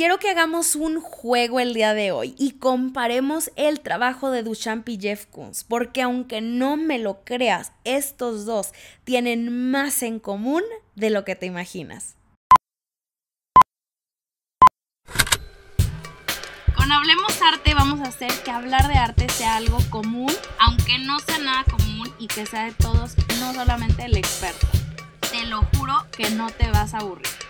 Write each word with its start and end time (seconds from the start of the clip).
quiero 0.00 0.18
que 0.18 0.30
hagamos 0.30 0.76
un 0.76 0.98
juego 0.98 1.60
el 1.60 1.74
día 1.74 1.92
de 1.92 2.10
hoy 2.10 2.34
y 2.38 2.52
comparemos 2.52 3.50
el 3.56 3.80
trabajo 3.80 4.30
de 4.30 4.42
Duchamp 4.42 4.88
y 4.88 4.98
Jeff 4.98 5.26
Koons, 5.26 5.62
porque 5.62 6.00
aunque 6.00 6.40
no 6.40 6.78
me 6.78 6.98
lo 6.98 7.22
creas, 7.22 7.72
estos 7.84 8.46
dos 8.46 8.72
tienen 9.04 9.70
más 9.70 10.02
en 10.02 10.18
común 10.18 10.62
de 10.94 11.10
lo 11.10 11.26
que 11.26 11.36
te 11.36 11.44
imaginas. 11.44 12.16
Con 16.74 16.90
Hablemos 16.90 17.42
Arte 17.42 17.74
vamos 17.74 18.00
a 18.00 18.04
hacer 18.04 18.32
que 18.42 18.50
hablar 18.50 18.88
de 18.88 18.94
arte 18.94 19.28
sea 19.28 19.56
algo 19.56 19.80
común, 19.90 20.32
aunque 20.60 20.98
no 20.98 21.18
sea 21.18 21.40
nada 21.40 21.64
común 21.64 22.10
y 22.18 22.26
que 22.26 22.46
sea 22.46 22.64
de 22.64 22.72
todos, 22.72 23.16
no 23.38 23.52
solamente 23.52 24.06
el 24.06 24.16
experto. 24.16 24.66
Te 25.30 25.44
lo 25.44 25.60
juro 25.76 26.06
que 26.16 26.30
no 26.30 26.48
te 26.48 26.70
vas 26.70 26.94
a 26.94 27.00
aburrir. 27.00 27.49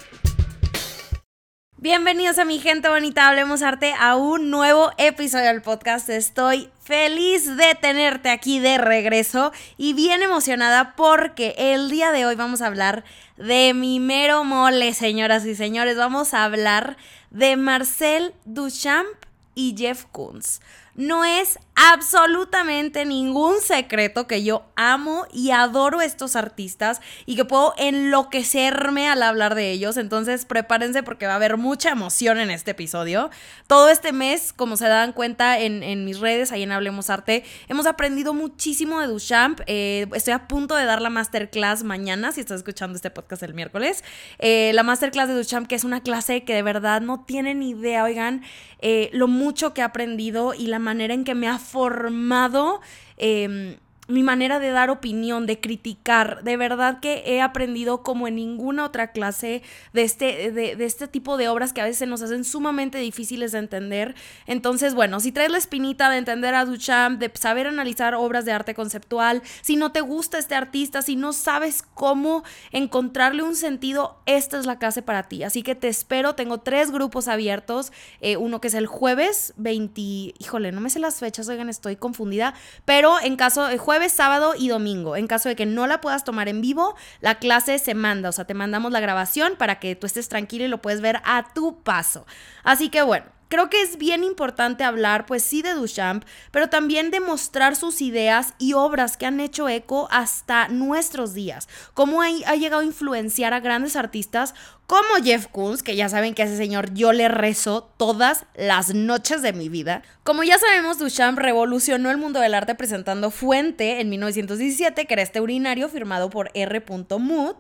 Bienvenidos 1.82 2.36
a 2.36 2.44
mi 2.44 2.58
gente 2.58 2.90
bonita, 2.90 3.26
Hablemos 3.26 3.62
Arte, 3.62 3.94
a 3.98 4.14
un 4.14 4.50
nuevo 4.50 4.90
episodio 4.98 5.46
del 5.46 5.62
podcast. 5.62 6.10
Estoy 6.10 6.68
feliz 6.82 7.56
de 7.56 7.74
tenerte 7.74 8.28
aquí 8.28 8.58
de 8.58 8.76
regreso 8.76 9.50
y 9.78 9.94
bien 9.94 10.22
emocionada 10.22 10.94
porque 10.94 11.54
el 11.56 11.88
día 11.88 12.12
de 12.12 12.26
hoy 12.26 12.34
vamos 12.34 12.60
a 12.60 12.66
hablar 12.66 13.02
de 13.38 13.72
mi 13.72 13.98
mero 13.98 14.44
mole, 14.44 14.92
señoras 14.92 15.46
y 15.46 15.54
señores. 15.54 15.96
Vamos 15.96 16.34
a 16.34 16.44
hablar 16.44 16.98
de 17.30 17.56
Marcel 17.56 18.34
Duchamp 18.44 19.08
y 19.54 19.74
Jeff 19.74 20.04
Koons. 20.12 20.60
No 20.94 21.24
es 21.24 21.58
absolutamente 21.74 23.06
ningún 23.06 23.60
secreto 23.60 24.26
que 24.26 24.44
yo 24.44 24.66
amo 24.76 25.26
y 25.32 25.50
adoro 25.50 26.02
estos 26.02 26.36
artistas 26.36 27.00
y 27.24 27.36
que 27.36 27.46
puedo 27.46 27.72
enloquecerme 27.78 29.08
al 29.08 29.22
hablar 29.22 29.54
de 29.54 29.70
ellos. 29.70 29.96
Entonces 29.96 30.44
prepárense 30.44 31.02
porque 31.02 31.26
va 31.26 31.32
a 31.32 31.36
haber 31.36 31.56
mucha 31.56 31.90
emoción 31.90 32.38
en 32.38 32.50
este 32.50 32.72
episodio. 32.72 33.30
Todo 33.66 33.88
este 33.88 34.12
mes, 34.12 34.52
como 34.52 34.76
se 34.76 34.88
dan 34.88 35.12
cuenta 35.12 35.58
en, 35.58 36.04
mis 36.04 36.20
redes, 36.20 36.52
ahí 36.52 36.64
en 36.64 36.72
Hablemos 36.72 37.08
Arte, 37.08 37.44
hemos 37.68 37.86
aprendido 37.86 38.34
muchísimo 38.34 39.00
de 39.00 39.06
Duchamp. 39.06 39.60
Eh, 39.66 40.06
estoy 40.12 40.34
a 40.34 40.48
punto 40.48 40.74
de 40.74 40.84
dar 40.84 41.00
la 41.00 41.08
masterclass 41.08 41.82
mañana, 41.82 42.32
si 42.32 42.40
estás 42.40 42.58
escuchando 42.58 42.96
este 42.96 43.10
podcast 43.10 43.42
el 43.42 43.54
miércoles. 43.54 44.04
Eh, 44.38 44.72
la 44.74 44.82
masterclass 44.82 45.28
de 45.28 45.34
Duchamp, 45.34 45.66
que 45.66 45.76
es 45.76 45.84
una 45.84 46.02
clase 46.02 46.44
que 46.44 46.54
de 46.54 46.62
verdad 46.62 47.00
no 47.00 47.24
tienen 47.24 47.62
idea, 47.62 48.04
oigan, 48.04 48.42
eh, 48.82 49.10
lo 49.12 49.28
mucho 49.28 49.74
que 49.74 49.82
he 49.82 49.84
aprendido 49.84 50.54
y 50.54 50.66
la 50.66 50.78
manera 50.80 51.14
en 51.14 51.24
que 51.24 51.34
me 51.34 51.48
ha 51.48 51.58
formado 51.58 52.80
em, 53.16 53.76
mi 54.10 54.22
manera 54.22 54.58
de 54.58 54.70
dar 54.70 54.90
opinión, 54.90 55.46
de 55.46 55.60
criticar. 55.60 56.42
De 56.42 56.56
verdad 56.56 57.00
que 57.00 57.22
he 57.26 57.40
aprendido 57.40 58.02
como 58.02 58.28
en 58.28 58.36
ninguna 58.36 58.84
otra 58.84 59.12
clase 59.12 59.62
de 59.92 60.02
este, 60.02 60.52
de, 60.52 60.84
este 60.84 61.08
tipo 61.08 61.36
de 61.36 61.48
obras 61.48 61.72
que 61.72 61.80
a 61.80 61.84
veces 61.84 62.08
nos 62.08 62.22
hacen 62.22 62.44
sumamente 62.44 62.98
difíciles 62.98 63.52
de 63.52 63.58
entender. 63.58 64.14
Entonces, 64.46 64.94
bueno, 64.94 65.20
si 65.20 65.32
traes 65.32 65.50
la 65.50 65.58
espinita 65.58 66.10
de 66.10 66.18
entender 66.18 66.54
a 66.54 66.64
Duchamp, 66.64 67.18
de 67.20 67.30
saber 67.34 67.66
analizar 67.66 68.14
obras 68.14 68.44
de 68.44 68.52
arte 68.52 68.74
conceptual, 68.74 69.42
si 69.62 69.76
no 69.76 69.92
te 69.92 70.00
gusta 70.00 70.38
este 70.38 70.54
artista, 70.54 71.02
si 71.02 71.16
no 71.16 71.32
sabes 71.32 71.82
cómo 71.94 72.42
encontrarle 72.72 73.42
un 73.42 73.56
sentido, 73.56 74.20
esta 74.26 74.58
es 74.58 74.66
la 74.66 74.78
clase 74.78 75.02
para 75.02 75.28
ti. 75.28 75.44
Así 75.44 75.62
que 75.62 75.74
te 75.74 75.88
espero, 75.88 76.34
tengo 76.34 76.58
tres 76.58 76.90
grupos 76.90 77.28
abiertos, 77.28 77.92
eh, 78.20 78.36
uno 78.36 78.60
que 78.60 78.68
es 78.68 78.74
el 78.74 78.86
jueves 78.86 79.54
20, 79.56 80.00
híjole, 80.38 80.72
no 80.72 80.80
me 80.80 80.90
sé 80.90 80.98
las 80.98 81.20
fechas, 81.20 81.48
oigan, 81.48 81.68
estoy 81.68 81.96
confundida, 81.96 82.54
pero 82.84 83.20
en 83.22 83.36
caso 83.36 83.66
de 83.66 83.78
jueves, 83.78 83.99
sábado 84.08 84.54
y 84.56 84.68
domingo. 84.68 85.16
En 85.16 85.26
caso 85.26 85.48
de 85.48 85.56
que 85.56 85.66
no 85.66 85.86
la 85.86 86.00
puedas 86.00 86.24
tomar 86.24 86.48
en 86.48 86.60
vivo, 86.60 86.94
la 87.20 87.36
clase 87.36 87.78
se 87.78 87.94
manda, 87.94 88.28
o 88.28 88.32
sea, 88.32 88.46
te 88.46 88.54
mandamos 88.54 88.92
la 88.92 89.00
grabación 89.00 89.54
para 89.56 89.78
que 89.78 89.96
tú 89.96 90.06
estés 90.06 90.28
tranquilo 90.28 90.64
y 90.64 90.68
lo 90.68 90.80
puedes 90.80 91.00
ver 91.00 91.20
a 91.24 91.52
tu 91.52 91.82
paso. 91.82 92.26
Así 92.62 92.88
que 92.88 93.02
bueno. 93.02 93.26
Creo 93.50 93.68
que 93.68 93.82
es 93.82 93.98
bien 93.98 94.22
importante 94.22 94.84
hablar, 94.84 95.26
pues 95.26 95.42
sí, 95.42 95.60
de 95.60 95.74
Duchamp, 95.74 96.24
pero 96.52 96.68
también 96.68 97.10
de 97.10 97.18
mostrar 97.18 97.74
sus 97.74 98.00
ideas 98.00 98.54
y 98.60 98.74
obras 98.74 99.16
que 99.16 99.26
han 99.26 99.40
hecho 99.40 99.68
eco 99.68 100.06
hasta 100.12 100.68
nuestros 100.68 101.34
días. 101.34 101.68
Cómo 101.92 102.22
ha, 102.22 102.26
ha 102.46 102.54
llegado 102.54 102.82
a 102.82 102.84
influenciar 102.84 103.52
a 103.52 103.58
grandes 103.58 103.96
artistas 103.96 104.54
como 104.90 105.22
Jeff 105.22 105.46
Koons, 105.46 105.84
que 105.84 105.94
ya 105.94 106.08
saben 106.08 106.34
que 106.34 106.42
a 106.42 106.46
ese 106.46 106.56
señor 106.56 106.92
yo 106.92 107.12
le 107.12 107.28
rezo 107.28 107.92
todas 107.96 108.44
las 108.56 108.92
noches 108.92 109.40
de 109.40 109.52
mi 109.52 109.68
vida. 109.68 110.02
Como 110.24 110.42
ya 110.42 110.58
sabemos, 110.58 110.98
Duchamp 110.98 111.38
revolucionó 111.38 112.10
el 112.10 112.18
mundo 112.18 112.40
del 112.40 112.54
arte 112.54 112.74
presentando 112.74 113.30
Fuente 113.30 114.00
en 114.00 114.10
1917, 114.10 115.06
que 115.06 115.14
era 115.14 115.22
este 115.22 115.40
urinario 115.40 115.88
firmado 115.88 116.28
por 116.28 116.50
R. 116.54 116.82
Mood, 117.20 117.54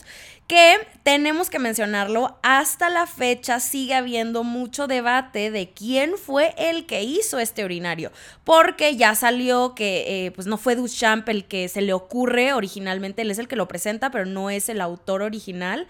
que 0.48 0.78
tenemos 1.04 1.50
que 1.50 1.60
mencionarlo, 1.60 2.36
hasta 2.42 2.90
la 2.90 3.06
fecha 3.06 3.60
sigue 3.60 3.94
habiendo 3.94 4.42
mucho 4.42 4.88
debate 4.88 5.52
de 5.52 5.70
quién 5.70 6.14
fue 6.18 6.52
el 6.58 6.84
que 6.86 7.04
hizo 7.04 7.38
este 7.38 7.64
urinario, 7.64 8.10
porque 8.42 8.96
ya 8.96 9.14
salió 9.14 9.76
que 9.76 10.26
eh, 10.26 10.30
pues 10.32 10.48
no 10.48 10.58
fue 10.58 10.74
Duchamp 10.74 11.28
el 11.28 11.44
que 11.44 11.68
se 11.68 11.80
le 11.80 11.92
ocurre 11.92 12.54
originalmente, 12.54 13.22
él 13.22 13.30
es 13.30 13.38
el 13.38 13.46
que 13.46 13.54
lo 13.54 13.68
presenta, 13.68 14.10
pero 14.10 14.26
no 14.26 14.50
es 14.50 14.68
el 14.68 14.80
autor 14.80 15.22
original. 15.22 15.86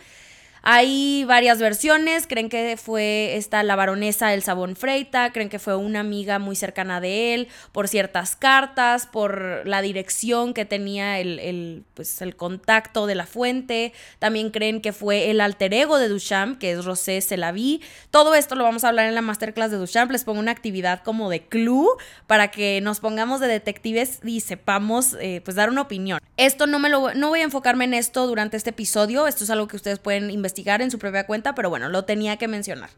Hay 0.63 1.25
varias 1.25 1.59
versiones, 1.59 2.27
creen 2.27 2.51
que 2.51 2.77
fue 2.77 3.37
esta 3.37 3.63
la 3.63 3.77
baronesa 3.77 4.35
El 4.35 4.43
Sabón 4.43 4.77
Freita, 4.77 5.33
creen 5.33 5.49
que 5.49 5.59
fue 5.59 5.75
una 5.75 6.01
amiga 6.01 6.39
muy 6.39 6.55
cercana 6.55 7.01
de 7.01 7.35
él, 7.35 7.49
por 7.73 7.89
ciertas 7.89 8.37
cartas, 8.37 9.07
por 9.07 9.67
la 9.67 9.81
dirección 9.81 10.53
que 10.53 10.67
tenía 10.67 11.19
el, 11.19 11.85
pues, 11.95 12.21
el 12.21 12.37
contacto 12.37 13.07
de 13.07 13.15
la 13.15 13.27
fuente, 13.27 13.95
también 14.19 14.51
creen 14.51 14.83
que 14.83 14.93
fue 14.93 15.31
el 15.31 15.41
alter 15.41 15.73
ego 15.73 15.99
de 15.99 16.09
Duchamp, 16.09 16.59
que 16.59 16.73
es 16.73 16.85
Rosé 16.85 17.21
Selaví. 17.23 17.81
Todo 18.11 18.35
esto 18.35 18.55
lo 18.55 18.65
vamos 18.65 18.85
a 18.85 18.89
hablar 18.89 19.07
en 19.07 19.15
la 19.15 19.23
masterclass 19.23 19.71
de 19.71 19.79
Duchamp, 19.79 20.11
les 20.11 20.25
pongo 20.25 20.41
una 20.41 20.53
actividad 20.53 21.03
como 21.03 21.31
de 21.31 21.41
clue 21.41 21.89
para 22.27 22.51
que 22.51 22.81
nos 22.83 23.01
pongamos 23.01 23.41
de 23.41 23.49
detectives 23.49 24.21
y 24.25 24.41
sepamos 24.41 25.17
eh, 25.21 25.41
pues 25.43 25.57
dar 25.57 25.71
una 25.71 25.81
opinión. 25.81 26.21
Esto 26.37 26.67
no 26.67 26.79
me 26.79 26.91
lo 26.91 27.15
no 27.15 27.29
voy 27.31 27.41
a 27.41 27.45
enfocarme 27.45 27.85
en 27.85 27.95
esto 27.95 28.27
durante 28.27 28.59
este 28.59 28.71
episodio, 28.71 29.27
esto 29.27 29.45
es 29.45 29.51
algo 29.51 29.67
que 29.67 29.77
ustedes 29.77 29.99
pueden 29.99 30.31
investigar 30.31 30.50
en 30.57 30.91
su 30.91 30.99
propia 30.99 31.27
cuenta, 31.27 31.55
pero 31.55 31.71
bueno, 31.71 31.89
lo 31.89 32.05
tenía 32.05 32.37
que 32.37 32.49
mencionar. 32.49 32.91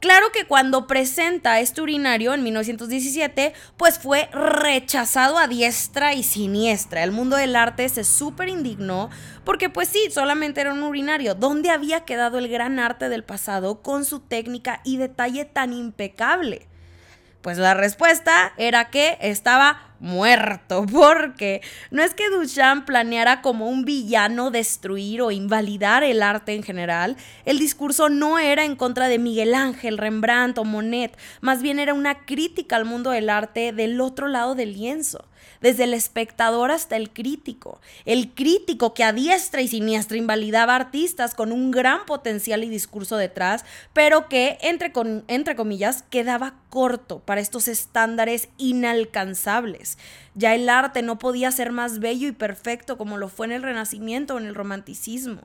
Claro 0.00 0.32
que 0.32 0.46
cuando 0.46 0.88
presenta 0.88 1.60
este 1.60 1.80
urinario 1.80 2.34
en 2.34 2.42
1917, 2.42 3.52
pues 3.76 4.00
fue 4.00 4.28
rechazado 4.32 5.38
a 5.38 5.46
diestra 5.46 6.12
y 6.12 6.24
siniestra. 6.24 7.04
El 7.04 7.12
mundo 7.12 7.36
del 7.36 7.54
arte 7.54 7.88
se 7.88 8.02
súper 8.02 8.48
indignó 8.48 9.10
porque 9.44 9.68
pues 9.68 9.88
sí, 9.88 10.10
solamente 10.10 10.60
era 10.60 10.72
un 10.72 10.82
urinario. 10.82 11.36
¿Dónde 11.36 11.70
había 11.70 12.04
quedado 12.04 12.38
el 12.38 12.48
gran 12.48 12.80
arte 12.80 13.08
del 13.08 13.22
pasado 13.22 13.80
con 13.80 14.04
su 14.04 14.18
técnica 14.18 14.80
y 14.82 14.96
detalle 14.96 15.44
tan 15.44 15.72
impecable? 15.72 16.66
Pues 17.42 17.58
la 17.58 17.74
respuesta 17.74 18.52
era 18.56 18.90
que 18.90 19.18
estaba 19.20 19.92
muerto, 19.98 20.86
porque 20.92 21.60
no 21.90 22.02
es 22.02 22.14
que 22.14 22.30
Duchamp 22.30 22.86
planeara 22.86 23.42
como 23.42 23.68
un 23.68 23.84
villano 23.84 24.50
destruir 24.50 25.22
o 25.22 25.30
invalidar 25.30 26.04
el 26.04 26.22
arte 26.22 26.54
en 26.54 26.62
general, 26.62 27.16
el 27.44 27.58
discurso 27.58 28.08
no 28.08 28.38
era 28.38 28.64
en 28.64 28.76
contra 28.76 29.08
de 29.08 29.18
Miguel 29.18 29.54
Ángel, 29.54 29.98
Rembrandt 29.98 30.58
o 30.58 30.64
Monet, 30.64 31.16
más 31.40 31.62
bien 31.62 31.78
era 31.78 31.94
una 31.94 32.24
crítica 32.24 32.76
al 32.76 32.84
mundo 32.84 33.10
del 33.10 33.28
arte 33.28 33.72
del 33.72 34.00
otro 34.00 34.28
lado 34.28 34.54
del 34.54 34.74
lienzo 34.74 35.24
desde 35.62 35.84
el 35.84 35.94
espectador 35.94 36.70
hasta 36.70 36.96
el 36.96 37.10
crítico. 37.10 37.80
El 38.04 38.34
crítico 38.34 38.92
que 38.92 39.04
a 39.04 39.12
diestra 39.12 39.62
y 39.62 39.68
siniestra 39.68 40.16
invalidaba 40.16 40.76
artistas 40.76 41.34
con 41.34 41.52
un 41.52 41.70
gran 41.70 42.04
potencial 42.04 42.64
y 42.64 42.68
discurso 42.68 43.16
detrás, 43.16 43.64
pero 43.92 44.28
que, 44.28 44.58
entre, 44.60 44.92
entre 45.28 45.56
comillas, 45.56 46.02
quedaba 46.10 46.54
corto 46.68 47.20
para 47.20 47.40
estos 47.40 47.68
estándares 47.68 48.48
inalcanzables. 48.58 49.98
Ya 50.34 50.54
el 50.54 50.68
arte 50.68 51.02
no 51.02 51.18
podía 51.18 51.50
ser 51.52 51.72
más 51.72 51.98
bello 51.98 52.28
y 52.28 52.32
perfecto 52.32 52.98
como 52.98 53.16
lo 53.16 53.28
fue 53.28 53.46
en 53.46 53.52
el 53.52 53.62
Renacimiento 53.62 54.34
o 54.34 54.38
en 54.38 54.46
el 54.46 54.54
Romanticismo. 54.54 55.42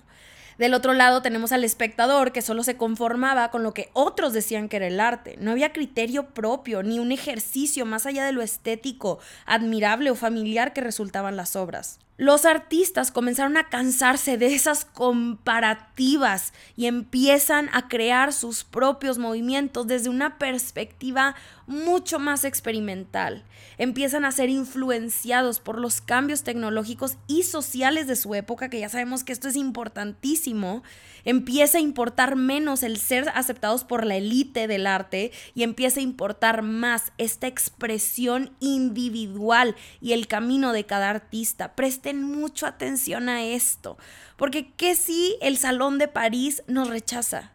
Del 0.58 0.74
otro 0.74 0.94
lado 0.94 1.22
tenemos 1.22 1.52
al 1.52 1.64
espectador 1.64 2.32
que 2.32 2.42
solo 2.42 2.64
se 2.64 2.78
conformaba 2.78 3.52
con 3.52 3.62
lo 3.62 3.74
que 3.74 3.90
otros 3.94 4.34
decían 4.34 4.70
que 4.70 4.78
era 4.78 4.88
el 4.88 5.00
arte. 5.00 5.38
No 5.40 5.52
había 5.52 5.72
criterio 5.72 6.34
propio 6.34 6.82
ni 6.82 6.98
un 6.98 7.12
ejercicio 7.12 7.86
más 7.86 8.08
allá 8.08 8.26
de 8.26 8.32
lo 8.32 8.42
estético, 8.42 9.20
admirable 9.46 10.10
o 10.10 10.16
familiar 10.16 10.74
que 10.74 10.82
resultaban 10.82 11.36
las 11.36 11.56
obras 11.56 12.00
los 12.18 12.46
artistas 12.46 13.12
comenzaron 13.12 13.58
a 13.58 13.70
cansarse 13.70 14.38
de 14.38 14.48
esas 14.48 14.86
comparativas 14.86 16.52
y 16.76 16.88
empiezan 16.88 17.70
a 17.74 17.88
crear 17.88 18.34
sus 18.34 18.64
propios 18.64 19.20
movimientos 19.20 19.86
desde 19.86 20.10
una 20.10 20.40
perspectiva 20.40 21.36
mucho 21.68 22.18
más 22.18 22.44
experimental. 22.46 23.44
Empiezan 23.78 24.26
a 24.26 24.32
ser 24.32 24.50
influenciados 24.50 25.60
por 25.60 25.78
los 25.78 26.02
cambios 26.02 26.44
tecnológicos 26.44 27.18
y 27.28 27.44
sociales 27.44 28.08
de 28.08 28.16
su 28.16 28.34
época, 28.34 28.70
que 28.70 28.80
ya 28.80 28.90
sabemos 28.90 29.24
que 29.24 29.34
esto 29.34 29.50
es 29.50 29.56
importantísimo. 29.56 30.82
Empieza 31.26 31.78
a 31.78 31.82
importar 31.82 32.38
menos 32.38 32.84
el 32.84 32.98
ser 32.98 33.30
aceptados 33.36 33.84
por 33.84 34.06
la 34.06 34.16
élite 34.16 34.68
del 34.68 34.88
arte 34.88 35.32
y 35.54 35.64
empieza 35.64 36.00
a 36.00 36.04
importar 36.04 36.62
más 36.62 37.12
esta 37.18 37.48
expresión 37.48 38.52
individual 38.60 39.76
y 40.02 40.14
el 40.14 40.28
camino 40.28 40.72
de 40.72 40.86
cada 40.86 41.10
artista. 41.10 41.76
Presten 42.08 42.24
mucho 42.24 42.66
atención 42.66 43.28
a 43.28 43.44
esto, 43.44 43.98
porque 44.38 44.72
¿qué 44.78 44.96
si 44.96 45.38
el 45.42 45.58
Salón 45.58 45.98
de 45.98 46.08
París 46.08 46.64
nos 46.66 46.88
rechaza? 46.88 47.52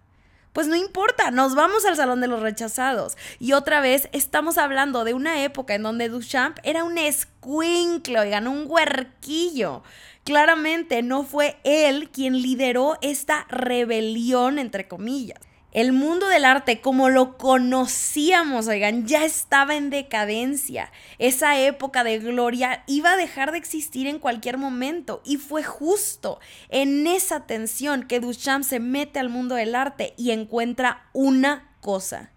pues 0.53 0.67
no 0.67 0.77
importa, 0.77 1.31
nos 1.31 1.55
vamos 1.55 1.87
al 1.87 1.97
salón 1.97 2.21
de 2.21 2.27
los 2.27 2.43
rechazados. 2.43 3.17
Y 3.39 3.55
otra 3.55 3.81
vez 3.81 4.11
estamos 4.13 4.59
hablando 4.59 5.05
de 5.05 5.15
una 5.15 5.43
época 5.43 5.75
en 5.75 5.83
donde 5.83 6.11
Duchamp 6.11 6.59
era 6.65 6.85
un 6.85 6.99
escuinclo, 6.99 8.21
ganó 8.29 8.51
un 8.51 8.67
huerquillo. 8.69 9.83
Claramente 10.25 11.03
no 11.03 11.23
fue 11.23 11.57
él 11.65 12.11
quien 12.11 12.43
lideró 12.43 12.99
esta 13.01 13.47
rebelión, 13.49 14.59
entre 14.59 14.87
comillas. 14.87 15.41
El 15.73 15.95
mundo 15.95 16.29
del 16.29 16.45
arte 16.45 16.83
como 16.83 17.09
lo 17.09 17.39
conocíamos, 17.39 18.69
oigan, 18.69 19.07
ya 19.07 19.25
estaba 19.25 19.75
en 19.75 19.89
decadencia. 19.89 20.93
Esa 21.19 21.59
época 21.59 22.05
de 22.05 22.19
gloria 22.19 22.85
iba 22.87 23.13
a 23.13 23.17
dejar 23.17 23.53
de 23.53 23.59
existir 23.59 24.07
en 24.07 24.19
cualquier 24.19 24.59
momento 24.59 25.23
y 25.25 25.39
fue 25.39 25.63
justo 25.63 26.41
en 26.69 27.07
esa 27.07 27.47
tensión 27.47 28.03
que 28.03 28.21
Duchamp 28.21 28.65
se 28.65 28.81
mete 28.81 29.19
al 29.19 29.31
mundo 29.31 29.55
del 29.55 29.75
arte 29.75 30.13
y 30.19 30.33
encuentra 30.33 31.09
una 31.15 31.71
cosa, 31.81 32.32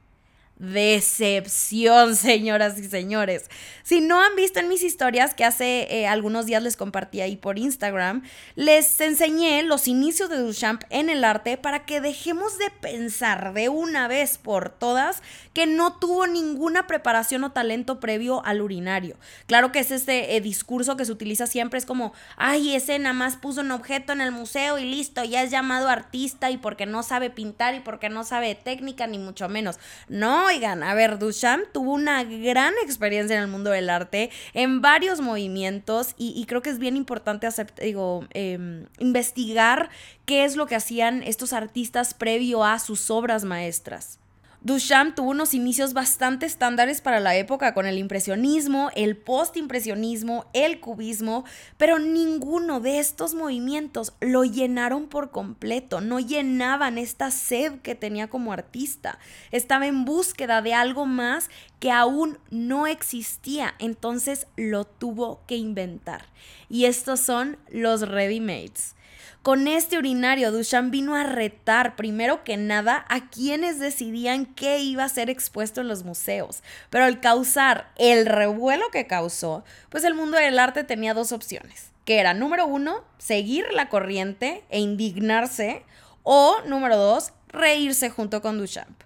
decepción, 0.58 2.16
señoras 2.16 2.78
y 2.80 2.86
señores. 2.86 3.50
Si 3.84 4.02
no 4.02 4.22
han 4.22 4.36
visto 4.36 4.60
en 4.60 4.70
mis 4.70 4.84
historias 4.84 5.34
que 5.34 5.44
hace 5.44 5.88
eh, 5.90 6.08
algunos 6.08 6.46
días 6.46 6.64
les 6.64 6.78
compartí 6.78 7.22
ahí 7.22 7.36
por 7.36 7.60
Instagram, 7.60 8.24
les 8.56 9.00
enseñé 9.02 9.64
los 9.64 9.88
inicios 9.88 10.30
de 10.30 10.38
Duchamp 10.38 10.84
en 10.90 11.10
el 11.10 11.24
arte 11.24 11.58
para 11.58 11.86
que 11.86 12.02
dejemos 12.02 12.58
de 12.58 12.70
pensar 12.70 13.54
de 13.54 13.70
una 13.70 14.08
vez 14.08 14.38
por 14.38 14.70
todas 14.70 15.22
que 15.54 15.66
no 15.66 15.98
tuvo 16.00 16.28
ninguna 16.28 16.88
preparación 16.88 17.44
o 17.44 17.52
talento 17.52 18.00
previo 18.00 18.44
al 18.46 18.62
urinario. 18.62 19.18
Claro 19.48 19.72
que 19.72 19.80
es 19.80 19.92
este 19.92 20.36
eh, 20.36 20.42
discurso 20.42 20.98
que 20.98 21.06
se 21.06 21.12
utiliza 21.12 21.48
siempre, 21.48 21.78
es 21.78 21.86
como, 21.86 22.14
ay, 22.38 22.76
ese 22.76 22.98
nada 23.00 23.14
más 23.14 23.38
puso 23.38 23.62
un 23.62 23.72
objeto 23.72 24.14
en 24.14 24.22
el 24.22 24.32
museo 24.32 24.80
y 24.80 24.86
listo, 24.86 25.24
ya 25.24 25.44
es 25.44 25.52
llamado 25.52 25.90
artista 25.90 26.50
y 26.50 26.58
porque 26.58 26.86
no 26.86 27.04
sabe 27.04 27.30
pintar 27.30 27.76
y 27.76 27.80
porque 27.80 28.10
no 28.10 28.24
sabe 28.24 28.56
técnica, 28.56 29.08
ni 29.08 29.18
mucho 29.18 29.48
menos. 29.50 29.78
No, 30.08 30.45
oigan, 30.46 30.84
a 30.84 30.94
ver, 30.94 31.20
Duchamp 31.20 31.66
tuvo 31.72 31.94
una 31.94 32.24
gran 32.24 32.74
experiencia 32.84 33.36
en 33.36 33.42
el 33.42 33.48
mundo 33.48 33.72
del 33.72 33.90
arte, 33.90 34.30
en 34.54 34.82
varios 34.82 35.22
movimientos, 35.22 36.14
y, 36.18 36.46
creo 36.46 36.62
que 36.62 36.70
es 36.70 36.80
bien 36.80 36.98
importante 36.98 37.48
digo, 37.82 38.28
em, 38.32 38.86
investigar 39.00 39.90
qué 40.26 40.46
es 40.46 40.56
lo 40.56 40.68
que 40.68 40.76
hacían 40.76 41.24
estos 41.24 41.54
artistas 41.54 42.14
previo 42.14 42.64
a 42.64 42.80
sus 42.80 43.10
obras 43.10 43.44
maestras. 43.44 44.20
Duchamp 44.66 45.14
tuvo 45.14 45.30
unos 45.30 45.54
inicios 45.54 45.94
bastante 45.94 46.48
estándares 46.48 47.00
para 47.00 47.20
la 47.20 47.36
época 47.36 47.76
con 47.76 47.86
el 47.86 48.00
impresionismo, 48.00 48.90
el 48.96 49.16
postimpresionismo, 49.16 50.48
el 50.54 50.80
cubismo, 50.80 51.46
pero 51.78 52.00
ninguno 52.00 52.80
de 52.80 52.98
estos 52.98 53.36
movimientos 53.36 54.14
lo 54.22 54.44
llenaron 54.44 55.06
por 55.06 55.30
completo, 55.30 56.02
no 56.02 56.20
llenaban 56.20 56.98
esta 56.98 57.30
sed 57.30 57.74
que 57.82 57.94
tenía 57.94 58.28
como 58.28 58.54
artista. 58.54 59.20
Estaba 59.52 59.86
en 59.86 60.04
búsqueda 60.04 60.64
de 60.64 60.74
algo 60.74 61.06
más 61.06 61.52
que 61.80 61.92
aún 61.92 62.40
no 62.50 62.88
existía, 62.88 63.76
entonces 63.78 64.48
lo 64.58 64.84
tuvo 64.86 65.42
que 65.46 65.58
inventar. 65.58 66.26
Y 66.70 66.86
estos 66.86 67.20
son 67.20 67.60
los 67.70 68.02
ready-mades. 68.02 68.95
Con 69.46 69.68
este 69.68 70.00
urinario, 70.00 70.52
Duchamp 70.52 70.90
vino 70.90 71.16
a 71.16 71.22
retar, 71.22 71.96
primero 71.96 72.44
que 72.44 72.58
nada, 72.58 73.06
a 73.10 73.30
quienes 73.30 73.78
decidían 73.78 74.48
qué 74.48 74.80
iba 74.80 75.04
a 75.04 75.10
ser 75.10 75.30
expuesto 75.30 75.82
en 75.82 75.88
los 75.88 76.04
museos. 76.04 76.64
Pero 76.90 77.06
al 77.06 77.20
causar 77.20 77.92
el 77.96 78.26
revuelo 78.26 78.90
que 78.90 79.06
causó, 79.06 79.64
pues 79.90 80.04
el 80.04 80.16
mundo 80.16 80.36
del 80.38 80.58
arte 80.58 80.84
tenía 80.84 81.14
dos 81.14 81.32
opciones, 81.32 81.92
que 82.06 82.18
era, 82.18 82.34
número 82.34 82.66
uno, 82.66 83.04
seguir 83.20 83.68
la 83.72 83.88
corriente 83.88 84.64
e 84.72 84.80
indignarse, 84.80 85.84
o, 86.24 86.56
número 86.66 86.98
dos, 86.98 87.32
reírse 87.50 88.10
junto 88.10 88.42
con 88.42 88.58
Duchamp. 88.58 89.00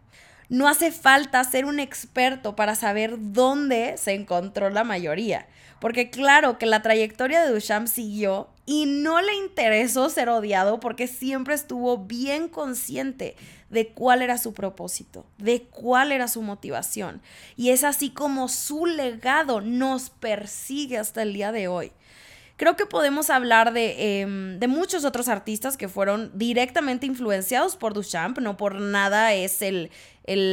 No 0.48 0.70
hace 0.70 0.94
falta 0.94 1.44
ser 1.44 1.66
un 1.66 1.82
experto 1.82 2.56
para 2.56 2.76
saber 2.76 3.16
dónde 3.18 3.98
se 3.98 4.14
encontró 4.14 4.70
la 4.70 4.86
mayoría. 4.86 5.48
Porque 5.82 6.10
claro 6.10 6.58
que 6.58 6.66
la 6.66 6.82
trayectoria 6.82 7.44
de 7.44 7.52
Duchamp 7.52 7.88
siguió 7.88 8.50
y 8.70 8.86
no 8.86 9.20
le 9.20 9.34
interesó 9.34 10.12
ser 10.12 10.30
odiado 10.30 10.80
porque 10.80 11.08
siempre 11.08 11.56
estuvo 11.56 11.98
bien 11.98 12.48
consciente 12.48 13.36
de 13.72 13.88
cuál 13.88 14.22
era 14.22 14.38
su 14.38 14.54
propósito, 14.54 15.26
de 15.40 15.64
cuál 15.64 16.12
era 16.12 16.28
su 16.28 16.44
motivación. 16.44 17.20
Y 17.58 17.72
es 17.72 17.84
así 17.84 18.12
como 18.12 18.48
su 18.48 18.86
legado 18.86 19.60
nos 19.60 20.12
persigue 20.12 21.00
hasta 21.00 21.24
el 21.24 21.34
día 21.34 21.52
de 21.52 21.68
hoy. 21.68 21.92
Creo 22.60 22.76
que 22.76 22.86
podemos 22.86 23.30
hablar 23.30 23.72
de, 23.72 24.20
em, 24.20 24.60
de, 24.60 24.68
muchos 24.68 25.06
otros 25.06 25.30
artistas 25.30 25.78
que 25.78 25.88
fueron 25.88 26.30
directamente 26.38 27.06
influenciados 27.06 27.78
por 27.78 27.94
Duchamp, 27.94 28.40
no 28.40 28.58
por 28.58 28.82
nada 28.82 29.34
es 29.34 29.62
el, 29.62 29.90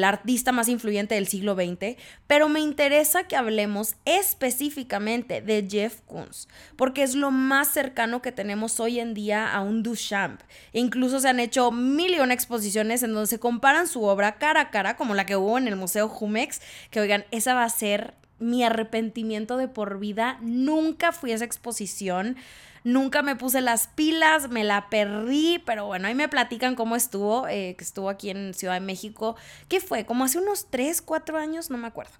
artista 0.05 0.53
más 0.53 0.69
influyente 0.69 1.17
del 1.17 1.27
siglo 1.27 1.57
XX, 1.57 2.01
pero 2.29 2.49
me 2.49 2.61
interesa 2.61 3.25
que 3.25 3.35
hablemos 3.35 3.97
específicamente 4.05 5.43
de 5.43 5.67
Jeff 5.69 6.01
Koons, 6.07 6.49
porque 6.77 7.03
es 7.03 7.17
lo 7.17 7.33
más 7.33 7.69
cercano 7.73 8.23
que 8.23 8.31
tenemos 8.31 8.79
hoy 8.79 9.01
en 9.01 9.13
día 9.13 9.53
a 9.53 9.61
un 9.61 9.83
Duchamp. 9.83 10.41
Incluso 10.73 11.19
se 11.19 11.29
han 11.29 11.41
hecho 11.41 11.73
mil 11.73 12.15
y 12.15 12.21
una 12.21 12.33
exposiciones 12.33 13.03
en 13.03 13.15
donde 13.15 13.27
se 13.27 13.41
comparan 13.41 13.89
su 13.89 14.05
obra 14.05 14.39
cara 14.39 14.61
a 14.61 14.71
cara, 14.71 14.97
como 14.97 15.15
la 15.15 15.27
que 15.27 15.37
hubo 15.37 15.59
en 15.59 15.67
el 15.67 15.77
Museo 15.77 16.09
Jumex, 16.09 16.63
que 16.91 17.01
oigan, 17.01 17.27
esa 17.33 17.55
va 17.55 17.65
a 17.65 17.69
ser 17.69 18.15
mi 18.39 18.65
arrepentimiento 18.65 19.57
de 19.57 19.69
por 19.69 19.99
vida. 19.99 20.39
Nunca 20.41 21.13
fui 21.13 21.33
a 21.33 21.37
esa 21.37 21.45
exposición. 21.45 22.37
Nunca 22.85 23.23
me 23.23 23.35
puse 23.35 23.61
las 23.61 23.89
pilas, 23.89 24.49
me 24.49 24.63
la 24.63 24.89
perdí, 24.89 25.61
pero 25.67 25.87
bueno, 25.87 26.07
ahí 26.07 26.15
me 26.15 26.29
platican 26.29 26.77
cómo 26.77 26.95
estuvo, 26.95 27.49
eh, 27.49 27.75
que 27.77 27.83
estuvo 27.83 28.09
aquí 28.09 28.31
en 28.31 28.55
Ciudad 28.55 28.75
de 28.75 28.81
México, 28.81 29.35
que 29.69 29.81
fue 29.81 30.07
como 30.07 30.23
hace 30.23 30.39
unos 30.39 30.67
3, 30.71 31.03
4 31.03 31.37
años, 31.37 31.69
no 31.69 31.79
me 31.79 31.89
acuerdo. 31.89 32.13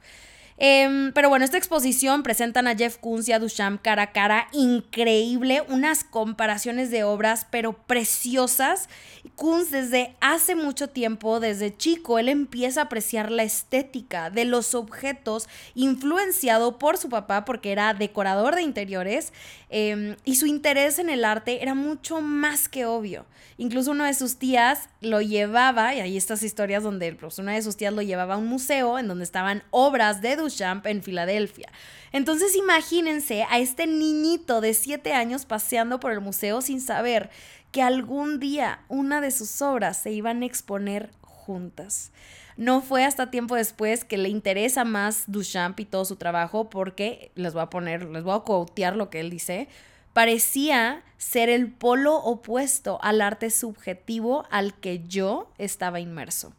Em, 0.59 1.13
pero 1.13 1.29
bueno, 1.29 1.45
esta 1.45 1.59
exposición 1.59 2.23
presentan 2.23 2.67
a 2.67 2.75
Jeff 2.75 2.97
Koons 2.97 3.29
y 3.29 3.33
a 3.33 3.39
Duchamp 3.39 3.83
cara 3.83 4.03
a 4.03 4.13
cara, 4.13 4.49
increíble, 4.53 5.63
unas 5.69 6.03
comparaciones 6.03 6.91
de 6.91 7.05
obras, 7.05 7.47
pero 7.51 7.75
preciosas. 7.75 8.89
Koons 9.35 9.71
desde 9.71 10.17
hace 10.21 10.55
mucho 10.55 10.89
tiempo, 10.89 11.41
desde 11.41 11.77
chico, 11.77 12.19
él 12.19 12.31
empieza 12.31 12.81
a 12.81 12.85
apreciar 12.85 13.31
la 13.31 13.43
estética 13.43 14.31
de 14.31 14.47
los 14.47 14.75
objetos, 14.75 15.47
influenciado 15.75 16.79
por 16.79 16.97
su 16.97 17.11
papá 17.11 17.45
porque 17.45 17.73
era 17.73 17.93
decorador 17.93 18.55
de 18.55 18.63
interiores, 18.63 19.35
em, 19.69 20.17
y 20.25 20.37
su 20.37 20.47
interés 20.47 20.99
en 20.99 21.09
el 21.09 21.25
arte 21.25 21.63
era 21.63 21.75
mucho 21.75 22.21
más 22.21 22.69
que 22.69 22.87
obvio. 22.87 23.27
Incluso 23.59 23.91
una 23.91 24.07
de 24.07 24.15
sus 24.15 24.37
tías 24.37 24.89
lo 25.01 25.23
llevaba, 25.23 25.95
y 25.95 26.01
hay 26.01 26.17
estas 26.17 26.43
historias 26.43 26.83
donde 26.83 27.13
pues, 27.15 27.39
una 27.39 27.55
de 27.55 27.63
sus 27.63 27.77
tías 27.77 27.93
lo 27.93 28.03
llevaba 28.03 28.35
a 28.35 28.39
un 28.39 28.47
museo 28.47 28.99
en 28.99 29.09
donde 29.09 29.25
estaban 29.25 29.63
obras 29.71 30.21
de 30.21 30.37
Duchamp 30.37 30.87
en 30.87 31.03
Filadelfia. 31.03 31.73
Entonces 32.13 32.55
imagínense 32.55 33.45
a 33.49 33.59
este 33.59 33.87
niñito 33.87 34.61
de 34.61 34.75
7 34.75 35.13
años 35.13 35.47
paseando 35.47 36.01
por 36.01 36.13
el 36.13 36.21
museo 36.21 36.61
sin 36.61 36.81
saber 36.81 37.31
que 37.73 37.83
algún 37.83 38.41
día 38.41 38.81
una 38.89 39.21
de 39.21 39.31
sus 39.31 39.61
obras 39.63 39.99
se 39.99 40.11
iban 40.11 40.43
a 40.43 40.47
exponer 40.47 41.11
juntas. 41.21 42.11
No 42.57 42.81
fue 42.81 43.05
hasta 43.05 43.31
tiempo 43.31 43.55
después 43.55 44.05
que 44.05 44.17
le 44.17 44.31
interesa 44.31 44.85
más 44.85 45.25
Duchamp 45.27 45.79
y 45.81 45.85
todo 45.85 46.05
su 46.05 46.17
trabajo 46.17 46.71
porque, 46.71 47.31
les 47.35 47.53
voy 47.53 47.63
a 47.63 47.71
poner, 47.71 48.05
les 48.05 48.25
voy 48.25 48.35
a 48.35 48.41
quotear 48.41 48.97
lo 48.97 49.11
que 49.11 49.21
él 49.21 49.29
dice, 49.29 49.69
parecía 50.15 51.03
ser 51.19 51.51
el 51.51 51.71
polo 51.71 52.17
opuesto 52.17 52.99
al 53.03 53.21
arte 53.21 53.51
subjetivo 53.51 54.47
al 54.51 54.73
que 54.75 55.07
yo 55.07 55.53
estaba 55.59 56.01
inmerso. 56.01 56.55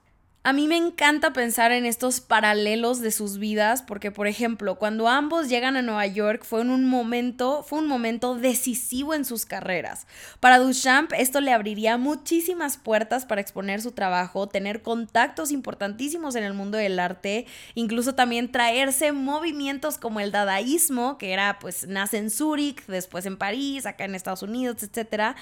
A 0.47 0.53
mí 0.53 0.69
me 0.69 0.77
encanta 0.77 1.33
pensar 1.33 1.73
en 1.73 1.85
estos 1.85 2.21
paralelos 2.21 3.01
de 3.01 3.11
sus 3.11 3.37
vidas 3.37 3.81
porque, 3.81 4.11
por 4.11 4.27
ejemplo, 4.27 4.75
cuando 4.75 5.09
ambos 5.09 5.49
llegan 5.49 5.75
a 5.75 5.81
Nueva 5.81 6.07
York 6.07 6.45
fue 6.45 6.61
en 6.61 6.69
un 6.69 6.85
momento, 6.85 7.63
fue 7.63 7.79
un 7.79 7.87
momento 7.87 8.33
decisivo 8.33 9.13
en 9.13 9.25
sus 9.25 9.45
carreras. 9.45 10.07
Para 10.39 10.59
Duchamp 10.59 11.11
esto 11.17 11.41
le 11.41 11.51
abriría 11.51 11.97
muchísimas 11.97 12.77
puertas 12.77 13.25
para 13.25 13.41
exponer 13.41 13.81
su 13.81 13.91
trabajo, 13.91 14.47
tener 14.47 14.81
contactos 14.81 15.51
importantísimos 15.51 16.37
en 16.37 16.45
el 16.45 16.53
mundo 16.53 16.77
del 16.77 16.97
arte, 16.97 17.45
incluso 17.75 18.15
también 18.15 18.49
traerse 18.49 19.11
movimientos 19.11 19.97
como 19.97 20.21
el 20.21 20.31
dadaísmo, 20.31 21.17
que 21.17 21.33
era 21.33 21.59
pues 21.59 21.89
nace 21.89 22.19
en 22.19 22.31
Zúrich, 22.31 22.85
después 22.85 23.25
en 23.25 23.35
París, 23.35 23.85
acá 23.85 24.05
en 24.05 24.15
Estados 24.15 24.43
Unidos, 24.43 24.81
etcétera 24.81 25.35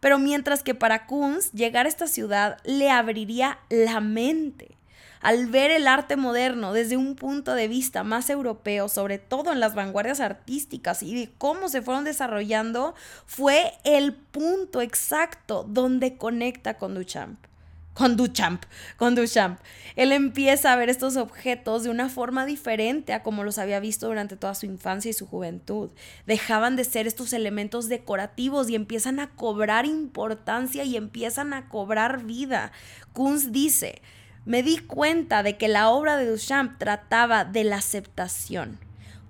pero 0.00 0.18
mientras 0.18 0.62
que 0.62 0.74
para 0.74 1.06
Kunz 1.06 1.52
llegar 1.52 1.86
a 1.86 1.88
esta 1.88 2.06
ciudad 2.06 2.58
le 2.64 2.90
abriría 2.90 3.58
la 3.68 4.00
mente. 4.00 4.76
Al 5.20 5.48
ver 5.48 5.70
el 5.70 5.86
arte 5.86 6.16
moderno 6.16 6.72
desde 6.72 6.96
un 6.96 7.14
punto 7.14 7.54
de 7.54 7.68
vista 7.68 8.04
más 8.04 8.30
europeo, 8.30 8.88
sobre 8.88 9.18
todo 9.18 9.52
en 9.52 9.60
las 9.60 9.74
vanguardias 9.74 10.20
artísticas 10.20 11.02
y 11.02 11.14
de 11.14 11.30
cómo 11.36 11.68
se 11.68 11.82
fueron 11.82 12.04
desarrollando, 12.04 12.94
fue 13.26 13.74
el 13.84 14.14
punto 14.14 14.80
exacto 14.80 15.66
donde 15.68 16.16
conecta 16.16 16.78
con 16.78 16.94
Duchamp. 16.94 17.49
Con 17.94 18.16
Duchamp, 18.16 18.64
con 18.96 19.14
Duchamp. 19.14 19.60
Él 19.96 20.12
empieza 20.12 20.72
a 20.72 20.76
ver 20.76 20.88
estos 20.88 21.16
objetos 21.16 21.82
de 21.82 21.90
una 21.90 22.08
forma 22.08 22.46
diferente 22.46 23.12
a 23.12 23.22
como 23.22 23.44
los 23.44 23.58
había 23.58 23.80
visto 23.80 24.06
durante 24.06 24.36
toda 24.36 24.54
su 24.54 24.66
infancia 24.66 25.10
y 25.10 25.14
su 25.14 25.26
juventud. 25.26 25.90
Dejaban 26.26 26.76
de 26.76 26.84
ser 26.84 27.06
estos 27.06 27.32
elementos 27.32 27.88
decorativos 27.88 28.70
y 28.70 28.74
empiezan 28.74 29.20
a 29.20 29.30
cobrar 29.30 29.86
importancia 29.86 30.84
y 30.84 30.96
empiezan 30.96 31.52
a 31.52 31.68
cobrar 31.68 32.24
vida. 32.24 32.72
Kunz 33.12 33.52
dice, 33.52 34.02
me 34.44 34.62
di 34.62 34.78
cuenta 34.78 35.42
de 35.42 35.56
que 35.58 35.68
la 35.68 35.90
obra 35.90 36.16
de 36.16 36.30
Duchamp 36.30 36.78
trataba 36.78 37.44
de 37.44 37.64
la 37.64 37.76
aceptación. 37.76 38.78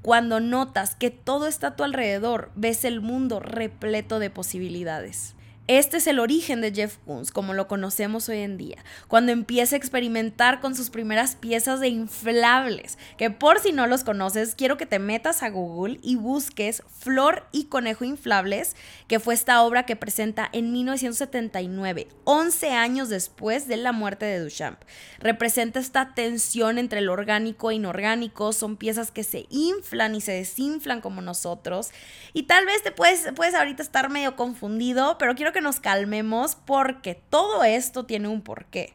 Cuando 0.02 0.40
notas 0.40 0.94
que 0.94 1.10
todo 1.10 1.46
está 1.46 1.68
a 1.68 1.76
tu 1.76 1.84
alrededor, 1.84 2.52
ves 2.54 2.84
el 2.84 3.00
mundo 3.00 3.40
repleto 3.40 4.18
de 4.18 4.30
posibilidades. 4.30 5.34
Este 5.66 5.98
es 5.98 6.08
el 6.08 6.18
origen 6.18 6.60
de 6.60 6.72
Jeff 6.72 6.96
Koons, 7.06 7.30
como 7.30 7.54
lo 7.54 7.68
conocemos 7.68 8.28
hoy 8.28 8.38
en 8.38 8.56
día, 8.56 8.84
cuando 9.06 9.30
empieza 9.30 9.76
a 9.76 9.78
experimentar 9.78 10.60
con 10.60 10.74
sus 10.74 10.90
primeras 10.90 11.36
piezas 11.36 11.78
de 11.78 11.86
inflables, 11.86 12.98
que 13.16 13.30
por 13.30 13.60
si 13.60 13.70
no 13.70 13.86
los 13.86 14.02
conoces, 14.02 14.56
quiero 14.56 14.76
que 14.76 14.86
te 14.86 14.98
metas 14.98 15.44
a 15.44 15.50
Google 15.50 16.00
y 16.02 16.16
busques 16.16 16.82
Flor 16.98 17.46
y 17.52 17.66
Conejo 17.66 18.04
Inflables, 18.04 18.74
que 19.06 19.20
fue 19.20 19.32
esta 19.34 19.62
obra 19.62 19.86
que 19.86 19.94
presenta 19.94 20.48
en 20.52 20.72
1979, 20.72 22.08
11 22.24 22.70
años 22.70 23.08
después 23.08 23.68
de 23.68 23.76
la 23.76 23.92
muerte 23.92 24.26
de 24.26 24.40
Duchamp. 24.40 24.80
Representa 25.20 25.78
esta 25.78 26.14
tensión 26.14 26.78
entre 26.78 26.98
el 26.98 27.08
orgánico 27.08 27.70
e 27.70 27.76
inorgánico, 27.76 28.52
son 28.52 28.76
piezas 28.76 29.12
que 29.12 29.22
se 29.22 29.46
inflan 29.50 30.16
y 30.16 30.20
se 30.20 30.32
desinflan 30.32 31.00
como 31.00 31.22
nosotros, 31.22 31.90
y 32.32 32.44
tal 32.44 32.66
vez 32.66 32.82
te 32.82 32.90
puedes, 32.90 33.28
puedes 33.36 33.54
ahorita 33.54 33.84
estar 33.84 34.10
medio 34.10 34.34
confundido, 34.34 35.16
pero 35.16 35.36
quiero 35.36 35.52
que 35.52 35.59
nos 35.60 35.80
calmemos 35.80 36.54
porque 36.54 37.14
todo 37.14 37.64
esto 37.64 38.04
tiene 38.04 38.28
un 38.28 38.42
porqué. 38.42 38.94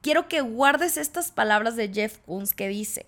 Quiero 0.00 0.28
que 0.28 0.40
guardes 0.40 0.96
estas 0.96 1.30
palabras 1.30 1.76
de 1.76 1.92
Jeff 1.92 2.18
Koons 2.26 2.54
que 2.54 2.68
dice, 2.68 3.06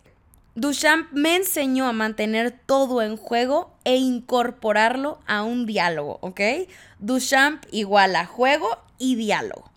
Duchamp 0.55 1.11
me 1.13 1.37
enseñó 1.37 1.89
a 1.89 1.93
mantener 1.93 2.51
todo 2.51 3.01
en 3.01 3.17
juego 3.17 3.75
e 3.85 3.97
incorporarlo 3.97 5.19
a 5.27 5.43
un 5.43 5.65
diálogo, 5.65 6.19
¿ok? 6.21 6.41
Duchamp 6.99 7.65
igual 7.71 8.15
a 8.17 8.27
juego 8.27 8.69
y 8.99 9.15
diálogo. 9.15 9.72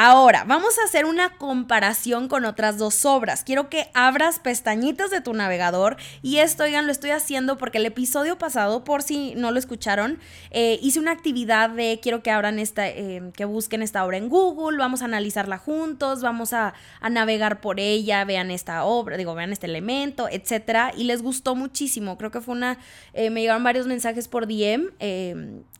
Ahora, 0.00 0.44
vamos 0.46 0.78
a 0.78 0.84
hacer 0.84 1.06
una 1.06 1.30
comparación 1.38 2.28
con 2.28 2.44
otras 2.44 2.78
dos 2.78 3.04
obras. 3.04 3.42
Quiero 3.42 3.68
que 3.68 3.90
abras 3.94 4.38
pestañitas 4.38 5.10
de 5.10 5.20
tu 5.20 5.34
navegador 5.34 5.96
y 6.22 6.36
esto, 6.36 6.62
oigan, 6.62 6.86
lo 6.86 6.92
estoy 6.92 7.10
haciendo 7.10 7.58
porque 7.58 7.78
el 7.78 7.86
episodio 7.86 8.38
pasado, 8.38 8.84
por 8.84 9.02
si 9.02 9.34
no 9.34 9.50
lo 9.50 9.58
escucharon, 9.58 10.20
eh, 10.52 10.78
hice 10.82 11.00
una 11.00 11.10
actividad 11.10 11.70
de 11.70 11.98
quiero 12.00 12.22
que 12.22 12.30
abran 12.30 12.60
esta, 12.60 12.88
eh, 12.88 13.32
que 13.34 13.44
busquen 13.44 13.82
esta 13.82 14.04
obra 14.04 14.18
en 14.18 14.28
Google, 14.28 14.78
vamos 14.78 15.02
a 15.02 15.06
analizarla 15.06 15.58
juntos, 15.58 16.22
vamos 16.22 16.52
a, 16.52 16.74
navegar 17.10 17.60
por 17.60 17.80
ella, 17.80 18.24
vean 18.24 18.52
esta 18.52 18.84
obra, 18.84 19.16
digo, 19.16 19.34
vean 19.34 19.50
este 19.50 19.66
elemento, 19.66 20.28
etcétera, 20.30 20.92
y 20.96 21.04
les 21.04 21.22
gustó 21.22 21.56
muchísimo. 21.56 22.16
Creo 22.18 22.30
que 22.30 22.40
fue 22.40 22.54
una, 22.54 22.78
eh, 23.14 23.30
me 23.30 23.40
llegaron 23.40 23.64
varios 23.64 23.88
mensajes 23.88 24.28
por 24.28 24.46
DM 24.46 24.92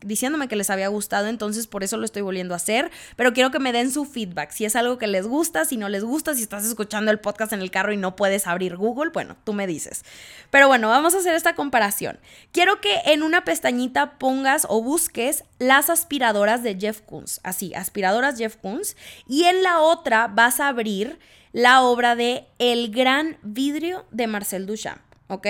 diciéndome 0.01 0.47
que 0.47 0.55
les 0.55 0.69
había 0.69 0.87
gustado, 0.87 1.27
entonces 1.27 1.67
por 1.67 1.83
eso 1.83 1.97
lo 1.97 2.05
estoy 2.05 2.21
volviendo 2.21 2.53
a 2.53 2.57
hacer, 2.57 2.91
pero 3.15 3.33
quiero 3.33 3.51
que 3.51 3.59
me 3.59 3.71
den 3.71 3.91
su 3.91 4.08
feedback. 4.09 4.51
Si 4.51 4.65
es 4.65 4.75
algo 4.75 4.97
que 4.97 5.07
les 5.07 5.27
gusta, 5.27 5.63
si 5.65 5.77
no 5.77 5.87
les 5.87 6.03
gusta, 6.03 6.33
si 6.33 6.41
estás 6.41 6.65
escuchando 6.65 7.11
el 7.11 7.19
podcast 7.19 7.53
en 7.53 7.61
el 7.61 7.71
carro 7.71 7.93
y 7.93 7.97
no 7.97 8.15
puedes 8.15 8.47
abrir 8.47 8.75
Google, 8.75 9.11
bueno, 9.11 9.37
tú 9.43 9.53
me 9.53 9.67
dices. 9.67 10.03
Pero 10.49 10.67
bueno, 10.67 10.89
vamos 10.89 11.15
a 11.15 11.19
hacer 11.19 11.35
esta 11.35 11.55
comparación. 11.55 12.19
Quiero 12.51 12.81
que 12.81 12.93
en 13.05 13.23
una 13.23 13.45
pestañita 13.45 14.17
pongas 14.17 14.65
o 14.69 14.81
busques 14.81 15.43
las 15.59 15.89
aspiradoras 15.89 16.63
de 16.63 16.77
Jeff 16.77 17.01
Koons. 17.01 17.39
Así, 17.43 17.73
aspiradoras 17.73 18.37
Jeff 18.37 18.57
Koons. 18.57 18.97
Y 19.27 19.45
en 19.45 19.63
la 19.63 19.79
otra 19.79 20.27
vas 20.27 20.59
a 20.59 20.67
abrir 20.67 21.19
la 21.51 21.81
obra 21.81 22.15
de 22.15 22.47
El 22.57 22.91
gran 22.91 23.37
vidrio 23.43 24.05
de 24.11 24.27
Marcel 24.27 24.65
Duchamp. 24.65 25.01
¿Ok? 25.27 25.47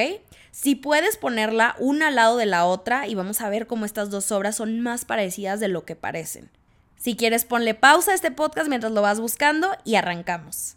Si 0.52 0.76
puedes 0.76 1.18
ponerla 1.18 1.76
una 1.80 2.08
al 2.08 2.16
lado 2.16 2.36
de 2.36 2.46
la 2.46 2.66
otra 2.66 3.08
y 3.08 3.16
vamos 3.16 3.40
a 3.42 3.50
ver 3.50 3.66
cómo 3.66 3.86
estas 3.86 4.10
dos 4.10 4.32
obras 4.32 4.58
son 4.58 4.82
más 4.82 5.06
parecidas 5.06 5.60
de 5.60 5.70
lo 5.70 5.86
que 5.86 5.96
parecen. 5.96 6.50
Si 7.00 7.16
quieres, 7.16 7.46
ponle 7.46 7.76
pausa 7.76 8.12
a 8.12 8.16
este 8.16 8.30
podcast 8.30 8.68
mientras 8.68 8.92
lo 8.92 9.02
vas 9.02 9.22
buscando 9.22 9.72
y 9.86 9.96
arrancamos. 9.96 10.76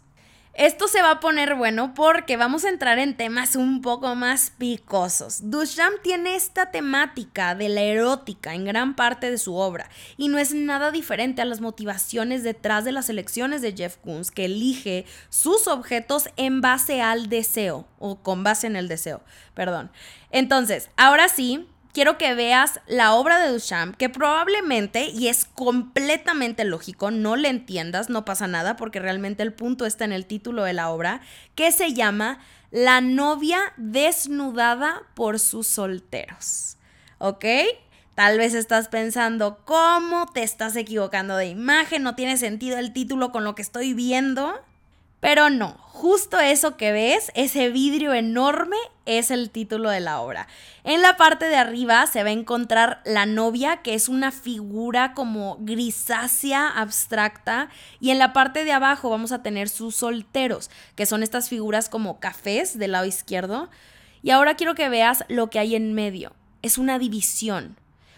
Esto 0.53 0.87
se 0.87 1.01
va 1.01 1.11
a 1.11 1.19
poner 1.19 1.55
bueno 1.55 1.93
porque 1.95 2.37
vamos 2.37 2.63
a 2.63 2.69
entrar 2.69 2.97
en 2.99 3.17
temas 3.17 3.55
un 3.57 3.81
poco 3.81 4.15
más 4.15 4.53
picosos. 4.57 5.49
Duchamp 5.49 6.01
tiene 6.01 6.35
esta 6.35 6.71
temática 6.71 7.55
de 7.55 7.67
la 7.69 7.81
erótica 7.81 8.53
en 8.53 8.63
gran 8.63 8.95
parte 8.95 9.31
de 9.31 9.39
su 9.39 9.55
obra 9.55 9.89
y 10.15 10.29
no 10.29 10.37
es 10.37 10.53
nada 10.53 10.91
diferente 10.91 11.41
a 11.41 11.45
las 11.45 11.59
motivaciones 11.59 12.43
detrás 12.43 12.85
de 12.85 12.91
las 12.93 13.09
elecciones 13.09 13.63
de 13.63 13.73
Jeff 13.73 13.97
Koons, 13.97 14.29
que 14.29 14.45
elige 14.45 15.05
sus 15.29 15.67
objetos 15.67 16.29
en 16.37 16.61
base 16.61 17.01
al 17.01 17.29
deseo 17.29 17.87
o 17.97 18.21
con 18.21 18.43
base 18.43 18.67
en 18.67 18.75
el 18.75 18.87
deseo, 18.87 19.23
perdón. 19.55 19.91
Entonces, 20.29 20.89
ahora 20.97 21.29
sí, 21.29 21.67
quiero 21.93 22.17
que 22.17 22.33
veas 22.33 22.81
la 22.87 23.13
obra 23.13 23.39
de 23.39 23.53
Duchamp, 23.53 23.95
que 23.95 24.09
probablemente, 24.09 25.09
y 25.09 25.29
es 25.29 25.45
completamente 25.45 26.65
lógico, 26.65 27.11
no 27.11 27.35
le 27.35 27.47
entiendas, 27.47 28.09
no 28.09 28.25
pasa 28.25 28.47
nada, 28.47 28.75
porque 28.75 28.99
realmente 28.99 29.43
el 29.43 29.53
punto 29.53 29.85
está 29.85 30.03
en 30.03 30.11
el 30.11 30.25
título 30.25 30.63
de 30.63 30.73
la 30.73 30.89
obra, 30.89 31.21
que 31.55 31.71
se 31.71 31.93
llama 31.93 32.39
La 32.71 32.99
novia 32.99 33.59
desnudada 33.77 35.03
por 35.13 35.39
sus 35.39 35.67
solteros. 35.67 36.77
¿Ok? 37.19 37.45
Tal 38.15 38.37
vez 38.37 38.53
estás 38.53 38.89
pensando, 38.89 39.63
¿cómo 39.65 40.27
te 40.27 40.43
estás 40.43 40.75
equivocando 40.75 41.35
de 41.37 41.47
imagen? 41.47 42.03
No 42.03 42.15
tiene 42.15 42.37
sentido 42.37 42.77
el 42.77 42.93
título 42.93 43.31
con 43.31 43.43
lo 43.43 43.55
que 43.55 43.61
estoy 43.61 43.93
viendo. 43.93 44.59
Pero 45.23 45.49
no, 45.49 45.77
justo 45.93 46.37
eso 46.41 46.75
que 46.75 46.91
ves, 46.91 47.31
ese 47.33 47.69
vidrio 47.69 48.13
enorme, 48.13 48.75
es 49.05 49.31
el 49.31 49.51
título 49.51 49.89
de 49.89 50.01
la 50.01 50.19
obra. 50.19 50.49
En 50.83 51.01
la 51.01 51.15
parte 51.15 51.45
de 51.45 51.55
arriba 51.55 52.05
se 52.07 52.23
va 52.23 52.29
a 52.29 52.33
encontrar 52.33 53.01
la 53.05 53.25
novia, 53.25 53.77
que 53.83 53.93
es 53.93 54.09
una 54.09 54.33
figura 54.33 55.13
como 55.13 55.59
grisácea, 55.61 56.67
abstracta, 56.67 57.69
y 58.01 58.09
en 58.09 58.19
la 58.19 58.33
parte 58.33 58.65
de 58.65 58.73
abajo 58.73 59.09
vamos 59.09 59.31
a 59.31 59.41
tener 59.41 59.69
sus 59.69 59.95
solteros, 59.95 60.69
que 60.97 61.05
son 61.05 61.23
estas 61.23 61.47
figuras 61.47 61.87
como 61.87 62.19
cafés 62.19 62.77
del 62.77 62.91
lado 62.91 63.05
izquierdo. 63.05 63.69
Y 64.23 64.31
ahora 64.31 64.57
quiero 64.57 64.75
que 64.75 64.89
veas 64.89 65.23
lo 65.29 65.49
que 65.49 65.59
hay 65.59 65.75
en 65.75 65.93
medio. 65.93 66.33
Es 66.61 66.77
una 66.77 66.99
división, 66.99 67.77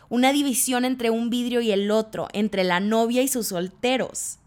una 0.09 0.33
división 0.33 0.85
entre 0.85 1.11
un 1.11 1.29
vidrio 1.29 1.61
y 1.61 1.71
el 1.71 1.91
otro, 1.91 2.29
entre 2.33 2.63
la 2.63 2.79
novia 2.79 3.21
y 3.21 3.27
sus 3.27 3.49
solteros 3.49 4.39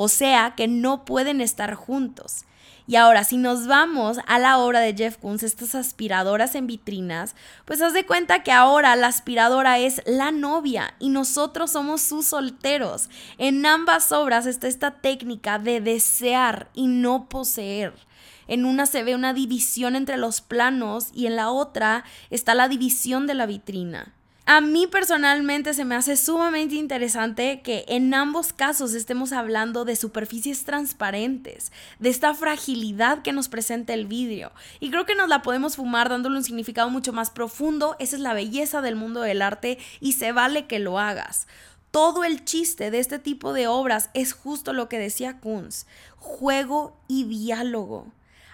o 0.00 0.06
sea 0.06 0.54
que 0.56 0.68
no 0.68 1.04
pueden 1.04 1.40
estar 1.40 1.74
juntos. 1.74 2.44
Y 2.86 2.94
ahora, 2.94 3.24
si 3.24 3.36
nos 3.36 3.66
vamos 3.66 4.18
a 4.28 4.38
la 4.38 4.58
obra 4.58 4.78
de 4.78 4.94
Jeff 4.94 5.16
Koons, 5.16 5.42
estas 5.42 5.74
aspiradoras 5.74 6.54
en 6.54 6.68
vitrinas, 6.68 7.34
pues 7.64 7.82
haz 7.82 7.94
de 7.94 8.06
cuenta 8.06 8.44
que 8.44 8.52
ahora 8.52 8.94
la 8.94 9.08
aspiradora 9.08 9.80
es 9.80 10.00
la 10.06 10.30
novia 10.30 10.94
y 11.00 11.08
nosotros 11.08 11.72
somos 11.72 12.00
sus 12.00 12.26
solteros. 12.26 13.10
En 13.38 13.66
ambas 13.66 14.12
obras 14.12 14.46
está 14.46 14.68
esta 14.68 15.00
técnica 15.00 15.58
de 15.58 15.80
desear 15.80 16.70
y 16.74 16.86
no 16.86 17.28
poseer. 17.28 17.92
En 18.46 18.66
una 18.66 18.86
se 18.86 19.02
ve 19.02 19.16
una 19.16 19.34
división 19.34 19.96
entre 19.96 20.16
los 20.16 20.42
planos 20.42 21.08
y 21.12 21.26
en 21.26 21.34
la 21.34 21.50
otra 21.50 22.04
está 22.30 22.54
la 22.54 22.68
división 22.68 23.26
de 23.26 23.34
la 23.34 23.46
vitrina. 23.46 24.14
A 24.50 24.62
mí 24.62 24.86
personalmente 24.86 25.74
se 25.74 25.84
me 25.84 25.94
hace 25.94 26.16
sumamente 26.16 26.76
interesante 26.76 27.60
que 27.60 27.84
en 27.86 28.14
ambos 28.14 28.54
casos 28.54 28.94
estemos 28.94 29.32
hablando 29.32 29.84
de 29.84 29.94
superficies 29.94 30.64
transparentes, 30.64 31.70
de 31.98 32.08
esta 32.08 32.32
fragilidad 32.32 33.20
que 33.20 33.34
nos 33.34 33.50
presenta 33.50 33.92
el 33.92 34.06
vidrio. 34.06 34.50
Y 34.80 34.88
creo 34.88 35.04
que 35.04 35.14
nos 35.14 35.28
la 35.28 35.42
podemos 35.42 35.76
fumar 35.76 36.08
dándole 36.08 36.38
un 36.38 36.44
significado 36.44 36.88
mucho 36.88 37.12
más 37.12 37.28
profundo. 37.28 37.94
Esa 37.98 38.16
es 38.16 38.22
la 38.22 38.32
belleza 38.32 38.80
del 38.80 38.96
mundo 38.96 39.20
del 39.20 39.42
arte 39.42 39.76
y 40.00 40.12
se 40.12 40.32
vale 40.32 40.66
que 40.66 40.78
lo 40.78 40.98
hagas. 40.98 41.46
Todo 41.90 42.24
el 42.24 42.42
chiste 42.46 42.90
de 42.90 43.00
este 43.00 43.18
tipo 43.18 43.52
de 43.52 43.66
obras 43.66 44.08
es 44.14 44.32
justo 44.32 44.72
lo 44.72 44.88
que 44.88 44.98
decía 44.98 45.40
Kunz, 45.40 45.84
juego 46.16 46.96
y 47.06 47.24
diálogo. 47.24 48.06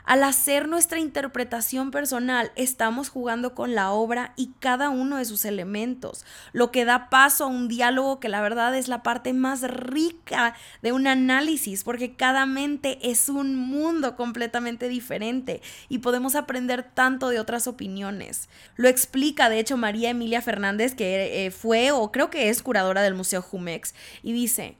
Al 0.04 0.23
hacer 0.23 0.68
nuestra 0.68 0.99
interpretación 0.99 1.90
personal, 1.90 2.52
estamos 2.56 3.08
jugando 3.08 3.54
con 3.54 3.75
la 3.75 3.90
obra 3.90 4.34
y 4.37 4.52
cada 4.61 4.90
uno 4.90 5.16
de 5.16 5.25
sus 5.25 5.46
elementos, 5.46 6.26
lo 6.52 6.70
que 6.70 6.84
da 6.84 7.08
paso 7.08 7.44
a 7.44 7.46
un 7.46 7.68
diálogo 7.68 8.20
que 8.20 8.28
la 8.28 8.42
verdad 8.42 8.76
es 8.76 8.87
la 8.87 9.02
parte 9.02 9.32
más 9.32 9.62
rica 9.62 10.54
de 10.82 10.92
un 10.92 11.06
análisis, 11.06 11.84
porque 11.84 12.16
cada 12.16 12.44
mente 12.44 12.99
es 13.00 13.30
un 13.30 13.56
mundo 13.56 14.14
completamente 14.14 14.88
diferente 14.88 15.62
y 15.88 15.99
podemos 16.00 16.34
aprender 16.34 16.82
tanto 16.82 17.30
de 17.30 17.40
otras 17.40 17.66
opiniones. 17.66 18.50
Lo 18.76 18.88
explica, 18.88 19.49
de 19.49 19.58
hecho, 19.58 19.78
María 19.78 20.11
Emilia 20.11 20.42
Fernández, 20.42 20.94
que 20.94 21.46
eh, 21.46 21.50
fue 21.50 21.92
o 21.92 22.12
creo 22.12 22.28
que 22.28 22.50
es 22.50 22.62
curadora 22.62 23.00
del 23.00 23.14
Museo 23.14 23.40
Jumex, 23.40 23.94
y 24.23 24.34
dice, 24.34 24.76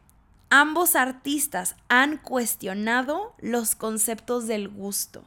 Ambos 0.57 0.95
artistas 0.95 1.75
han 1.89 2.17
cuestionado 2.17 3.35
los 3.41 3.75
conceptos 3.75 4.47
del 4.47 4.69
gusto. 4.69 5.25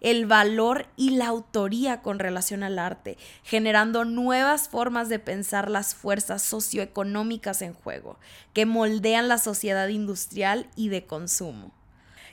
el 0.00 0.26
valor 0.26 0.86
y 0.94 1.10
la 1.16 1.26
autoría 1.26 2.02
con 2.02 2.20
relación 2.20 2.62
al 2.62 2.78
arte, 2.78 3.18
generando 3.42 4.04
nuevas 4.04 4.68
formas 4.68 5.08
de 5.08 5.18
pensar 5.18 5.68
las 5.68 5.96
fuerzas 5.96 6.42
socioeconómicas 6.42 7.60
en 7.62 7.74
juego, 7.74 8.20
que 8.52 8.66
moldean 8.66 9.26
la 9.26 9.38
sociedad 9.38 9.88
industrial 9.88 10.68
y 10.76 10.90
de 10.90 11.04
consumo. 11.06 11.72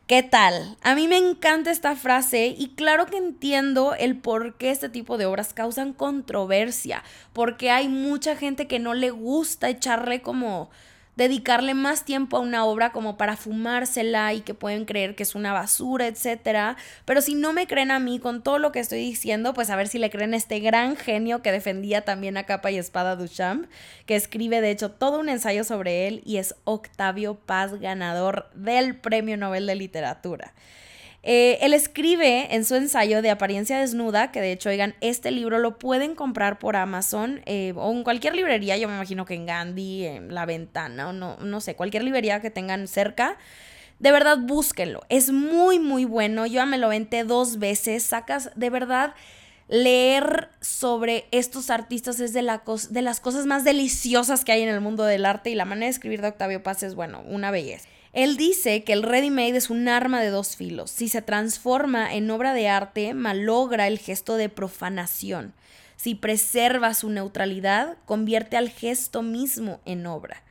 ¿Qué 0.06 0.22
tal? 0.22 0.78
A 0.84 0.94
mí 0.94 1.08
me 1.08 1.18
encanta 1.18 1.72
esta 1.72 1.96
frase 1.96 2.54
y 2.56 2.76
claro 2.76 3.08
que 3.08 3.18
entiendo 3.18 3.96
el 3.96 4.16
por 4.16 4.58
qué 4.58 4.70
este 4.70 4.90
tipo 4.90 5.18
de 5.18 5.26
obras 5.26 5.56
causan 5.56 5.94
controversia, 5.94 7.04
porque 7.34 7.72
hay 7.72 7.88
mucha 7.88 8.36
gente 8.36 8.68
que 8.68 8.78
no 8.78 8.94
le 8.94 9.10
gusta 9.10 9.70
echarle 9.70 10.22
como 10.22 10.70
dedicarle 11.16 11.74
más 11.74 12.06
tiempo 12.06 12.38
a 12.38 12.42
una 12.42 12.66
obra 12.66 12.92
como 12.92 13.18
para 13.18 13.38
fumársela 13.38 14.34
y 14.34 14.42
que 14.42 14.54
pueden 14.54 14.86
creer 14.86 15.16
que 15.16 15.24
es 15.24 15.36
una 15.36 15.54
basura, 15.54 16.08
etcétera. 16.08 16.78
Pero 17.06 17.22
si 17.22 17.36
no 17.36 17.54
me 17.54 17.68
creen 17.68 17.92
a 17.92 18.00
mí 18.00 18.20
con 18.20 18.44
todo 18.44 18.60
lo 18.60 18.72
que 18.72 18.80
estoy 18.80 19.00
diciendo, 19.00 19.54
pues 19.54 19.70
a 19.70 19.76
ver 19.76 19.88
si 19.88 20.00
le 20.00 20.10
creen 20.10 20.34
a 20.34 20.38
este 20.38 20.60
gran 20.60 20.96
genio 20.96 21.42
que 21.42 21.52
defendía 21.52 22.02
también 22.02 22.38
a 22.38 22.46
capa 22.46 22.72
y 22.72 22.78
espada 22.78 23.16
Duchamp, 23.16 23.68
que 24.06 24.16
escribe 24.16 24.62
de 24.62 24.72
hecho 24.72 24.92
todo 24.92 25.20
un 25.20 25.30
ensayo 25.30 25.64
sobre 25.64 26.08
él 26.08 26.22
y 26.26 26.38
es 26.38 26.56
Octavio 26.64 27.36
Paz, 27.36 27.80
ganador 27.80 28.50
del 28.54 28.96
Premio 28.96 29.38
Nobel 29.38 29.66
de 29.66 29.76
Literatura. 29.76 30.54
Eh, 31.28 31.58
él 31.62 31.74
escribe 31.74 32.54
en 32.54 32.64
su 32.66 32.76
ensayo 32.76 33.24
de 33.24 33.32
apariencia 33.32 33.80
desnuda, 33.80 34.32
que 34.32 34.42
de 34.42 34.52
hecho, 34.52 34.70
oigan, 34.70 34.94
este 35.02 35.32
libro 35.32 35.58
lo 35.58 35.80
pueden 35.80 36.14
comprar 36.14 36.60
por 36.60 36.76
Amazon 36.76 37.42
eh, 37.48 37.74
o 37.76 37.92
en 37.92 38.04
cualquier 38.04 38.36
librería, 38.36 38.78
yo 38.78 38.88
me 38.88 38.94
imagino 38.94 39.26
que 39.26 39.34
en 39.34 39.48
Gandhi, 39.48 40.06
en 40.06 40.36
La 40.36 40.46
Ventana 40.46 41.10
o 41.10 41.14
no, 41.14 41.38
no 41.38 41.62
sé, 41.62 41.76
cualquier 41.76 42.04
librería 42.04 42.42
que 42.42 42.52
tengan 42.52 42.88
cerca. 42.88 43.40
De 43.98 44.12
verdad, 44.12 44.38
búsquenlo. 44.40 45.02
Es 45.10 45.32
muy, 45.32 45.80
muy 45.80 46.06
bueno. 46.06 46.46
Yo 46.46 46.56
ya 46.56 46.66
me 46.66 46.78
lo 46.78 46.90
venté 46.90 47.24
dos 47.24 47.60
veces. 47.60 48.04
Sacas, 48.04 48.52
de 48.56 48.70
verdad, 48.70 49.16
leer 49.68 50.50
sobre 50.60 51.26
estos 51.32 51.70
artistas 51.70 52.20
es 52.20 52.34
de, 52.34 52.42
la 52.42 52.62
de 52.90 53.02
las 53.02 53.20
cosas 53.20 53.46
más 53.46 53.64
deliciosas 53.64 54.46
que 54.46 54.52
hay 54.52 54.62
en 54.62 54.70
el 54.70 54.82
mundo 54.82 55.06
del 55.06 55.26
arte 55.26 55.50
y 55.50 55.56
la 55.56 55.66
manera 55.66 55.86
de 55.86 55.92
escribir 55.92 56.22
de 56.22 56.28
Octavio 56.28 56.62
Paz 56.62 56.84
es, 56.84 56.94
bueno, 56.94 57.24
una 57.26 57.52
belleza. 57.52 57.88
Él 58.16 58.38
dice 58.38 58.86
que 58.86 58.94
el 58.94 59.04
ready-made 59.04 59.58
es 59.58 59.70
un 59.70 59.90
arma 59.90 60.22
de 60.22 60.30
dos 60.30 60.56
filos. 60.56 60.90
Si 60.90 61.10
se 61.10 61.22
transforma 61.22 62.14
en 62.14 62.32
obra 62.32 62.54
de 62.54 62.70
arte, 62.70 63.14
malogra 63.14 63.88
el 63.88 64.00
gesto 64.00 64.38
de 64.38 64.48
profanación. 64.48 65.54
Si 65.98 66.16
preserva 66.16 66.94
su 66.94 67.10
neutralidad, 67.10 67.98
convierte 68.06 68.56
al 68.56 68.70
gesto 68.70 69.22
mismo 69.22 69.82
en 69.84 70.08
obra. 70.08 70.42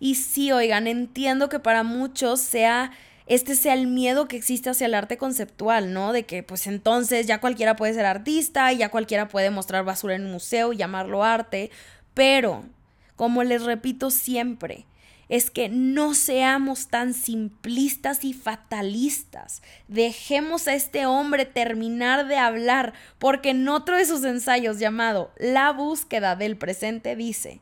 Y 0.00 0.16
sí, 0.16 0.50
oigan, 0.50 0.88
entiendo 0.88 1.48
que 1.48 1.60
para 1.60 1.84
muchos 1.84 2.40
sea 2.40 2.90
este 3.28 3.54
sea 3.54 3.74
el 3.74 3.86
miedo 3.86 4.26
que 4.26 4.36
existe 4.36 4.70
hacia 4.70 4.86
el 4.86 4.94
arte 4.94 5.16
conceptual, 5.16 5.92
¿no? 5.92 6.12
De 6.12 6.24
que 6.24 6.42
pues 6.42 6.66
entonces 6.66 7.26
ya 7.26 7.40
cualquiera 7.40 7.76
puede 7.76 7.94
ser 7.94 8.06
artista 8.06 8.72
ya 8.72 8.88
cualquiera 8.88 9.28
puede 9.28 9.50
mostrar 9.50 9.84
basura 9.84 10.16
en 10.16 10.24
un 10.24 10.32
museo 10.32 10.72
y 10.72 10.76
llamarlo 10.76 11.22
arte, 11.22 11.70
pero 12.14 12.64
como 13.14 13.44
les 13.44 13.62
repito 13.62 14.10
siempre, 14.10 14.86
es 15.28 15.50
que 15.50 15.68
no 15.68 16.14
seamos 16.14 16.88
tan 16.88 17.14
simplistas 17.14 18.24
y 18.24 18.32
fatalistas. 18.32 19.62
Dejemos 19.88 20.68
a 20.68 20.74
este 20.74 21.06
hombre 21.06 21.44
terminar 21.46 22.28
de 22.28 22.36
hablar, 22.36 22.94
porque 23.18 23.50
en 23.50 23.68
otro 23.68 23.96
de 23.96 24.06
sus 24.06 24.24
ensayos 24.24 24.78
llamado 24.78 25.32
La 25.38 25.72
búsqueda 25.72 26.36
del 26.36 26.56
presente 26.56 27.16
dice, 27.16 27.60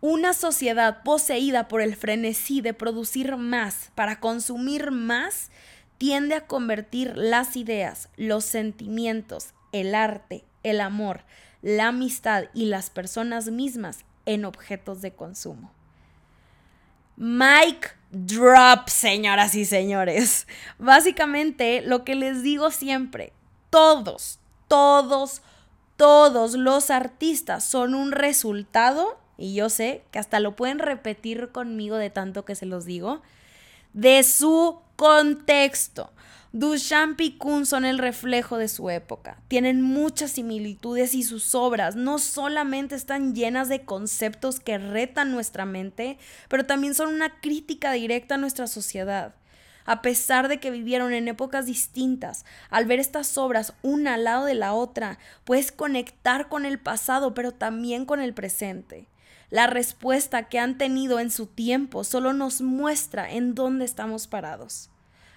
una 0.00 0.32
sociedad 0.32 1.02
poseída 1.04 1.68
por 1.68 1.80
el 1.80 1.94
frenesí 1.94 2.60
de 2.60 2.74
producir 2.74 3.36
más 3.36 3.92
para 3.94 4.18
consumir 4.18 4.90
más 4.90 5.50
tiende 5.96 6.34
a 6.34 6.46
convertir 6.48 7.16
las 7.16 7.56
ideas, 7.56 8.08
los 8.16 8.44
sentimientos, 8.44 9.54
el 9.70 9.94
arte, 9.94 10.44
el 10.64 10.80
amor, 10.80 11.20
la 11.62 11.88
amistad 11.88 12.46
y 12.52 12.64
las 12.64 12.90
personas 12.90 13.50
mismas 13.50 14.00
en 14.26 14.44
objetos 14.44 15.00
de 15.02 15.12
consumo. 15.12 15.72
Mike 17.24 17.86
drop, 18.10 18.88
señoras 18.88 19.54
y 19.54 19.64
señores. 19.64 20.48
Básicamente, 20.80 21.80
lo 21.80 22.02
que 22.02 22.16
les 22.16 22.42
digo 22.42 22.72
siempre, 22.72 23.32
todos, 23.70 24.40
todos, 24.66 25.40
todos 25.96 26.54
los 26.54 26.90
artistas 26.90 27.62
son 27.62 27.94
un 27.94 28.10
resultado, 28.10 29.20
y 29.38 29.54
yo 29.54 29.68
sé 29.68 30.02
que 30.10 30.18
hasta 30.18 30.40
lo 30.40 30.56
pueden 30.56 30.80
repetir 30.80 31.50
conmigo 31.52 31.94
de 31.94 32.10
tanto 32.10 32.44
que 32.44 32.56
se 32.56 32.66
los 32.66 32.86
digo, 32.86 33.22
de 33.92 34.22
su 34.22 34.80
contexto. 34.96 36.12
Duchamp 36.54 37.18
y 37.22 37.38
Kuhn 37.38 37.64
son 37.64 37.86
el 37.86 37.96
reflejo 37.96 38.58
de 38.58 38.68
su 38.68 38.90
época. 38.90 39.38
Tienen 39.48 39.80
muchas 39.80 40.32
similitudes 40.32 41.14
y 41.14 41.22
sus 41.22 41.54
obras 41.54 41.96
no 41.96 42.18
solamente 42.18 42.94
están 42.94 43.34
llenas 43.34 43.70
de 43.70 43.86
conceptos 43.86 44.60
que 44.60 44.76
retan 44.76 45.32
nuestra 45.32 45.64
mente, 45.64 46.18
pero 46.50 46.66
también 46.66 46.94
son 46.94 47.08
una 47.08 47.40
crítica 47.40 47.92
directa 47.92 48.34
a 48.34 48.38
nuestra 48.38 48.66
sociedad. 48.66 49.34
A 49.86 50.02
pesar 50.02 50.48
de 50.48 50.60
que 50.60 50.70
vivieron 50.70 51.14
en 51.14 51.26
épocas 51.26 51.64
distintas, 51.64 52.44
al 52.68 52.84
ver 52.84 53.00
estas 53.00 53.36
obras 53.38 53.72
una 53.82 54.14
al 54.14 54.24
lado 54.24 54.44
de 54.44 54.54
la 54.54 54.74
otra, 54.74 55.18
puedes 55.44 55.72
conectar 55.72 56.50
con 56.50 56.66
el 56.66 56.78
pasado, 56.78 57.32
pero 57.32 57.52
también 57.52 58.04
con 58.04 58.20
el 58.20 58.34
presente. 58.34 59.08
La 59.52 59.66
respuesta 59.66 60.44
que 60.44 60.58
han 60.58 60.78
tenido 60.78 61.20
en 61.20 61.30
su 61.30 61.44
tiempo 61.44 62.04
solo 62.04 62.32
nos 62.32 62.62
muestra 62.62 63.30
en 63.30 63.54
dónde 63.54 63.84
estamos 63.84 64.26
parados. 64.26 64.88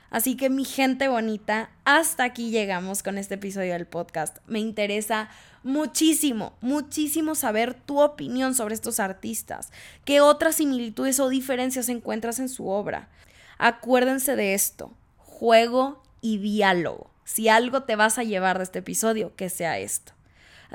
Así 0.09 0.37
que 0.37 0.49
mi 0.49 0.63
gente 0.63 1.09
bonita, 1.09 1.69
hasta 1.83 2.23
aquí 2.23 2.49
llegamos 2.49 3.03
con 3.03 3.17
este 3.17 3.33
episodio 3.33 3.73
del 3.73 3.87
podcast. 3.87 4.37
Me 4.47 4.59
interesa 4.59 5.27
muchísimo, 5.63 6.53
muchísimo 6.61 7.35
saber 7.35 7.73
tu 7.73 7.99
opinión 7.99 8.55
sobre 8.55 8.75
estos 8.75 9.01
artistas. 9.01 9.73
¿Qué 10.05 10.21
otras 10.21 10.55
similitudes 10.55 11.19
o 11.19 11.27
diferencias 11.27 11.89
encuentras 11.89 12.39
en 12.39 12.47
su 12.47 12.69
obra? 12.69 13.09
Acuérdense 13.57 14.37
de 14.37 14.53
esto, 14.53 14.93
juego 15.17 16.01
y 16.21 16.37
diálogo. 16.37 17.11
Si 17.25 17.49
algo 17.49 17.83
te 17.83 17.97
vas 17.97 18.17
a 18.17 18.23
llevar 18.23 18.59
de 18.59 18.63
este 18.63 18.79
episodio, 18.79 19.35
que 19.35 19.49
sea 19.49 19.77
esto. 19.77 20.14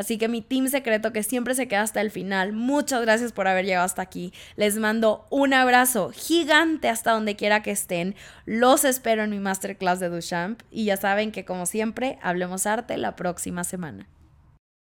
Así 0.01 0.17
que 0.17 0.29
mi 0.29 0.41
team 0.41 0.67
secreto 0.69 1.13
que 1.13 1.23
siempre 1.23 1.55
se 1.55 1.69
queda 1.69 1.83
hasta 1.83 2.01
el 2.01 2.11
final, 2.11 2.55
muchas 2.55 3.03
gracias 3.03 3.33
por 3.33 3.47
haber 3.47 3.67
llegado 3.67 3.85
hasta 3.85 4.01
aquí. 4.01 4.33
Les 4.57 4.79
mando 4.79 5.27
un 5.29 5.53
abrazo 5.53 6.11
gigante 6.11 6.89
hasta 6.89 7.13
donde 7.13 7.37
quiera 7.37 7.63
que 7.63 7.71
estén. 7.71 8.15
Los 8.47 8.87
espero 8.87 9.25
en 9.25 9.29
mi 9.29 9.41
masterclass 9.41 10.01
de 10.01 10.09
Duchamp 10.09 10.63
y 10.71 10.87
ya 10.87 10.97
saben 10.97 11.33
que 11.33 11.45
como 11.45 11.67
siempre, 11.67 12.19
hablemos 12.23 12.65
arte 12.65 12.97
la 12.97 13.15
próxima 13.15 13.63
semana. 13.63 14.09